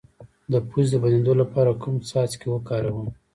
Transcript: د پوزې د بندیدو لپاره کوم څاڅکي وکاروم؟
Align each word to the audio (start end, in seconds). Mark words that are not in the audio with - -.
د 0.51 0.53
پوزې 0.69 0.89
د 0.91 0.95
بندیدو 1.03 1.33
لپاره 1.41 1.71
کوم 1.81 1.95
څاڅکي 2.09 2.47
وکاروم؟ 2.51 3.09